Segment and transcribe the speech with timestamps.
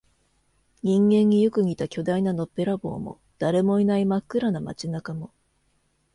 [0.81, 5.29] 人間によく似た巨大なのっぺらぼうも、誰もいない真っ暗な街中も、